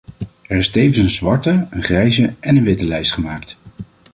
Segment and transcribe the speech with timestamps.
[0.47, 3.57] Er is tevens een zwarte, een grijze en een witte lijst gemaakt.